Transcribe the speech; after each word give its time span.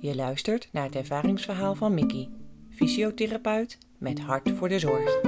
Je 0.00 0.14
luistert 0.14 0.68
naar 0.72 0.84
het 0.84 0.94
ervaringsverhaal 0.94 1.74
van 1.74 1.94
Mickey, 1.94 2.28
fysiotherapeut 2.70 3.78
met 3.98 4.20
hart 4.20 4.50
voor 4.50 4.68
de 4.68 4.78
zorg. 4.78 5.20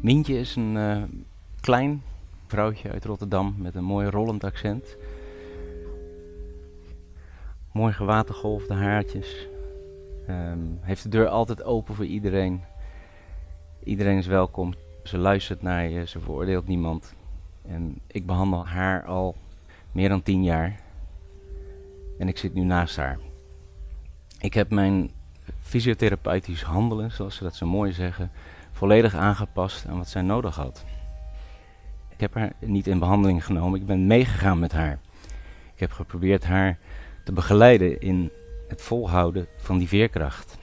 Mientje 0.00 0.38
is 0.38 0.56
een 0.56 0.74
uh, 0.74 1.02
klein 1.60 2.02
vrouwtje 2.46 2.90
uit 2.90 3.04
Rotterdam 3.04 3.54
met 3.58 3.74
een 3.74 3.84
mooi 3.84 4.08
rollend 4.08 4.44
accent. 4.44 4.96
Mooi 7.72 7.92
gewatergolfde 7.92 8.74
haartjes. 8.74 9.48
Um, 10.28 10.78
heeft 10.80 11.02
de 11.02 11.08
deur 11.08 11.28
altijd 11.28 11.64
open 11.64 11.94
voor 11.94 12.04
iedereen. 12.04 12.60
Iedereen 13.84 14.18
is 14.18 14.26
welkom. 14.26 14.74
Ze 15.02 15.18
luistert 15.18 15.62
naar 15.62 15.88
je, 15.88 16.06
ze 16.06 16.20
veroordeelt 16.20 16.66
niemand. 16.66 17.14
En 17.66 17.98
ik 18.06 18.26
behandel 18.26 18.66
haar 18.66 19.04
al 19.04 19.36
meer 19.92 20.08
dan 20.08 20.22
tien 20.22 20.42
jaar. 20.42 20.80
En 22.18 22.28
ik 22.28 22.38
zit 22.38 22.54
nu 22.54 22.64
naast 22.64 22.96
haar. 22.96 23.18
Ik 24.38 24.54
heb 24.54 24.70
mijn 24.70 25.10
fysiotherapeutisch 25.60 26.62
handelen, 26.62 27.10
zoals 27.10 27.36
ze 27.36 27.42
dat 27.42 27.56
zo 27.56 27.66
mooi 27.66 27.92
zeggen, 27.92 28.30
volledig 28.72 29.14
aangepast 29.14 29.86
aan 29.86 29.98
wat 29.98 30.08
zij 30.08 30.22
nodig 30.22 30.54
had. 30.54 30.84
Ik 32.08 32.20
heb 32.20 32.34
haar 32.34 32.52
niet 32.58 32.86
in 32.86 32.98
behandeling 32.98 33.44
genomen, 33.44 33.80
ik 33.80 33.86
ben 33.86 34.06
meegegaan 34.06 34.58
met 34.58 34.72
haar. 34.72 34.98
Ik 35.74 35.80
heb 35.80 35.92
geprobeerd 35.92 36.44
haar 36.44 36.78
te 37.24 37.32
begeleiden 37.32 38.00
in 38.00 38.30
het 38.72 38.82
volhouden 38.82 39.46
van 39.56 39.78
die 39.78 39.88
veerkracht. 39.88 40.58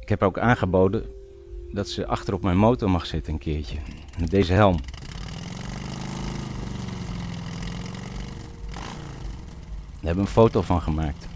Ik 0.00 0.08
heb 0.08 0.22
ook 0.22 0.38
aangeboden 0.38 1.06
dat 1.72 1.88
ze 1.88 2.06
achter 2.06 2.34
op 2.34 2.42
mijn 2.42 2.56
motor 2.56 2.90
mag 2.90 3.06
zitten 3.06 3.32
een 3.32 3.38
keertje. 3.38 3.78
Met 4.18 4.30
deze 4.30 4.52
helm. 4.52 4.76
Daar 9.90 10.12
hebben 10.12 10.14
we 10.14 10.20
een 10.20 10.26
foto 10.26 10.62
van 10.62 10.82
gemaakt. 10.82 11.28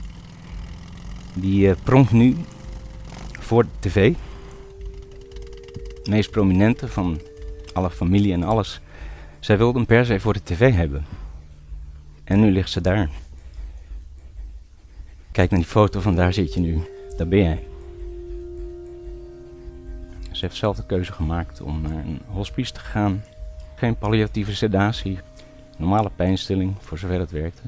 Die 1.35 1.69
uh, 1.69 1.75
pronkt 1.83 2.13
nu 2.13 2.37
voor 3.41 3.63
de 3.63 3.89
tv. 3.89 4.15
De 6.03 6.11
meest 6.11 6.31
prominente 6.31 6.89
van 6.89 7.21
alle 7.73 7.91
familie 7.91 8.33
en 8.33 8.43
alles. 8.43 8.81
Zij 9.41 9.59
wilde 9.59 9.79
hem 9.79 9.87
per 9.87 10.07
se 10.07 10.21
voor 10.21 10.33
de 10.33 10.43
tv 10.43 10.75
hebben. 10.75 11.07
En 12.25 12.41
nu 12.41 12.51
ligt 12.51 12.71
ze 12.71 12.81
daar. 12.81 13.11
Kijk 15.39 15.51
naar 15.51 15.61
die 15.61 15.69
foto, 15.69 16.01
van 16.01 16.15
daar 16.15 16.33
zit 16.33 16.55
je 16.55 16.61
nu. 16.61 16.83
Daar 17.17 17.29
ben 17.29 17.39
jij. 17.39 17.65
Ze 20.31 20.45
heeft 20.45 20.57
zelf 20.57 20.77
de 20.77 20.87
keuze 20.87 21.13
gemaakt 21.13 21.61
om 21.61 21.81
naar 21.81 22.05
een 22.05 22.21
hospice 22.27 22.73
te 22.73 22.81
gaan. 22.81 23.25
Geen 23.75 23.97
palliatieve 23.97 24.55
sedatie, 24.55 25.19
normale 25.77 26.11
pijnstilling 26.17 26.75
voor 26.79 26.99
zover 26.99 27.19
het 27.19 27.31
werkte. 27.31 27.63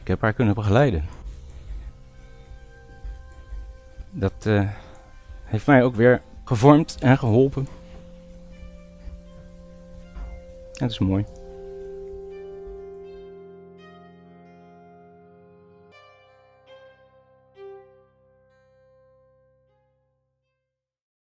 Ik 0.00 0.08
heb 0.08 0.20
haar 0.20 0.32
kunnen 0.32 0.54
begeleiden. 0.54 1.04
Dat 4.10 4.46
uh, 4.46 4.70
heeft 5.44 5.66
mij 5.66 5.82
ook 5.82 5.94
weer 5.94 6.22
gevormd 6.44 6.96
en 7.00 7.18
geholpen. 7.18 7.66
Het 10.72 10.90
is 10.90 10.98
mooi. 10.98 11.24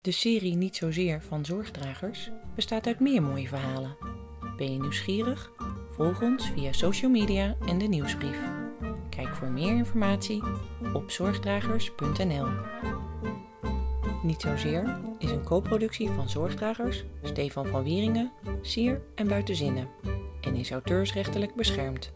De 0.04 0.10
serie 0.10 0.54
Niet 0.54 0.76
zozeer 0.76 1.22
van 1.22 1.44
zorgdragers 1.44 2.30
bestaat 2.54 2.86
uit 2.86 3.00
meer 3.00 3.22
mooie 3.22 3.48
verhalen. 3.48 3.96
Ben 4.56 4.72
je 4.72 4.80
nieuwsgierig? 4.80 5.52
Volg 5.90 6.22
ons 6.22 6.50
via 6.50 6.72
social 6.72 7.10
media 7.10 7.56
en 7.66 7.78
de 7.78 7.86
nieuwsbrief. 7.86 8.38
Kijk 9.08 9.34
voor 9.34 9.48
meer 9.48 9.76
informatie 9.76 10.42
op 10.94 11.10
zorgdragers.nl. 11.10 12.46
Niet 14.22 14.40
zozeer 14.40 15.00
is 15.18 15.30
een 15.30 15.44
co-productie 15.44 16.08
van 16.08 16.28
Zorgdragers, 16.28 17.04
Stefan 17.22 17.66
van 17.66 17.82
Wieringen, 17.82 18.32
Sier 18.62 19.02
en 19.14 19.28
Buitenzinnen 19.28 19.88
en 20.40 20.54
is 20.54 20.70
auteursrechtelijk 20.70 21.54
beschermd. 21.54 22.12